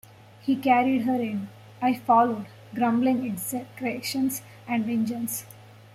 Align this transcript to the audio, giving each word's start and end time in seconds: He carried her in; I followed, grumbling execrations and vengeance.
He 0.41 0.55
carried 0.55 1.03
her 1.03 1.21
in; 1.21 1.49
I 1.79 1.93
followed, 1.93 2.47
grumbling 2.73 3.23
execrations 3.31 4.41
and 4.67 4.83
vengeance. 4.83 5.45